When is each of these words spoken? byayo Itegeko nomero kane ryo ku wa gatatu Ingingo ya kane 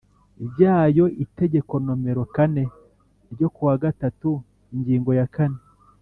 byayo 0.49 1.05
Itegeko 1.23 1.73
nomero 1.85 2.23
kane 2.35 2.63
ryo 3.33 3.47
ku 3.53 3.61
wa 3.67 3.75
gatatu 3.83 4.29
Ingingo 4.75 5.11
ya 5.19 5.27
kane 5.35 5.59